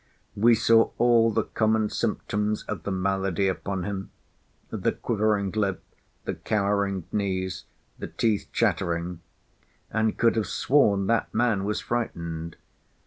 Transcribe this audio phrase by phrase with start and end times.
[0.35, 4.09] We saw all the common symptoms of the malady upon him;
[4.71, 5.83] the quivering lip,
[6.25, 7.65] the cowering knees,
[7.99, 9.19] the teeth chattering;
[9.91, 12.57] and could have sworn "that man was frightened."